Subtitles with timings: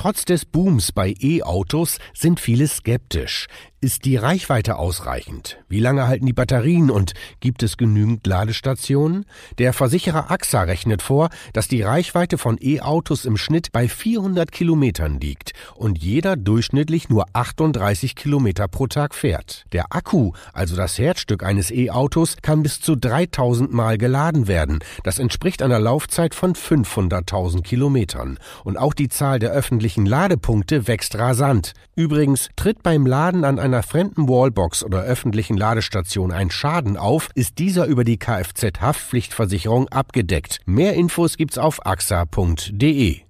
[0.00, 3.48] Trotz des Booms bei E-Autos sind viele skeptisch.
[3.82, 5.56] Ist die Reichweite ausreichend?
[5.70, 9.24] Wie lange halten die Batterien und gibt es genügend Ladestationen?
[9.56, 15.18] Der Versicherer AXA rechnet vor, dass die Reichweite von E-Autos im Schnitt bei 400 Kilometern
[15.18, 19.64] liegt und jeder durchschnittlich nur 38 Kilometer pro Tag fährt.
[19.72, 24.80] Der Akku, also das Herzstück eines E-Autos, kann bis zu 3000 Mal geladen werden.
[25.04, 28.38] Das entspricht einer Laufzeit von 500.000 Kilometern.
[28.62, 31.72] Und auch die Zahl der öffentlichen Ladepunkte wächst rasant.
[31.96, 37.58] Übrigens tritt beim Laden an einer fremden Wallbox oder öffentlichen Ladestation ein Schaden auf, ist
[37.58, 40.58] dieser über die Kfz-Haftpflichtversicherung abgedeckt.
[40.66, 43.29] Mehr Infos gibt's auf axa.de.